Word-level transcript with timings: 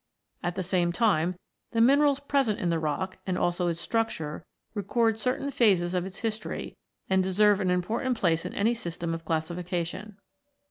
At 0.41 0.55
the 0.55 0.63
same 0.63 0.91
time, 0.91 1.37
the 1.73 1.79
minerals 1.79 2.19
present 2.19 2.57
in 2.57 2.71
the 2.71 2.79
rock, 2.79 3.19
and 3.27 3.37
also 3.37 3.67
its 3.67 3.79
structure, 3.79 4.43
record 4.73 5.19
certain 5.19 5.51
phases 5.51 5.93
of 5.93 6.07
its 6.07 6.21
history, 6.21 6.75
and 7.07 7.21
deserve 7.21 7.61
an 7.61 7.69
important 7.69 8.17
place 8.17 8.43
in 8.43 8.55
any 8.55 8.73
system 8.73 9.13
of 9.13 9.25
classification. 9.25 10.17